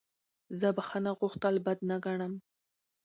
زه 0.59 0.67
بخښنه 0.77 1.11
غوښتل 1.19 1.55
بد 1.65 1.79
نه 1.89 1.97
ګڼم. 2.05 2.33